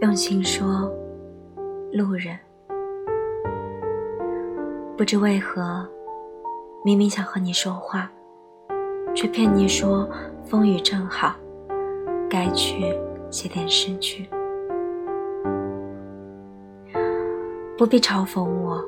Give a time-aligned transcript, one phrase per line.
[0.00, 0.90] 用心说，
[1.92, 2.34] 路人。
[4.96, 5.86] 不知为何，
[6.82, 8.10] 明明想和你说话，
[9.14, 10.08] 却骗你说
[10.42, 11.34] 风雨正好，
[12.30, 12.98] 该去
[13.30, 14.26] 写点诗句。
[17.76, 18.82] 不必嘲讽我，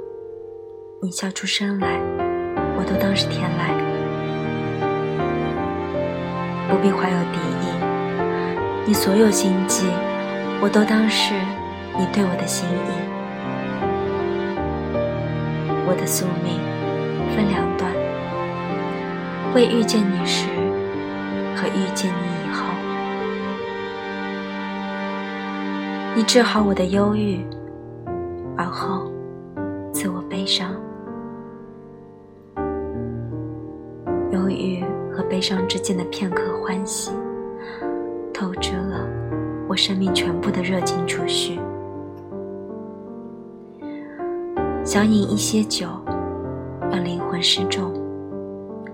[1.03, 2.01] 你笑出声来，
[2.79, 3.83] 我都当是天籁。
[6.71, 9.87] 不必怀有敌意，你所有心计，
[10.63, 11.35] 我都当是
[11.99, 12.93] 你对我的心意。
[15.85, 16.61] 我的宿命
[17.35, 17.93] 分两段，
[19.57, 20.49] 未遇见你时
[21.57, 22.65] 和遇见你以后，
[26.15, 27.45] 你治好我的忧郁。
[28.57, 29.11] 而后，
[29.93, 30.77] 自我悲伤，
[34.31, 37.11] 忧郁和悲伤之间的片刻欢喜，
[38.33, 38.73] 透着
[39.73, 41.59] 我生命全部的热情储蓄。
[44.85, 45.87] 想饮一些酒，
[46.91, 47.91] 让灵魂失重，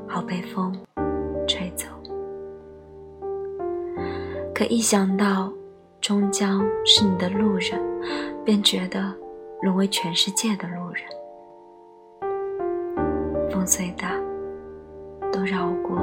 [0.07, 0.73] 好被风
[1.49, 1.87] 吹走。
[4.55, 5.53] 可一想到
[6.01, 7.83] 终将是你的路人，
[8.45, 9.13] 便觉得。
[9.63, 11.03] 沦为全世界的路人，
[13.51, 14.13] 风虽大，
[15.33, 15.99] 都绕过。